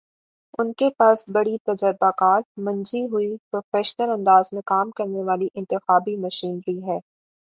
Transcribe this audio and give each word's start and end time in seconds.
ان 0.59 0.71
کے 0.73 0.87
پاس 0.97 1.23
بڑی 1.33 1.55
تجربہ 1.65 2.09
کار، 2.17 2.41
منجھی 2.57 3.03
ہوئی، 3.05 3.35
پروفیشنل 3.49 4.09
انداز 4.09 4.49
میں 4.53 4.61
کام 4.65 4.91
کرنے 4.91 5.23
والی 5.23 5.47
انتخابی 5.55 6.15
مشینری 6.17 6.77
ہے۔ 6.83 6.99